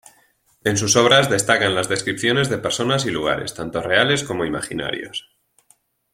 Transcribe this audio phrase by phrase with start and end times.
[0.63, 5.29] En sus obras destacan las descripciones de personas y lugares, tanto reales como imaginarios.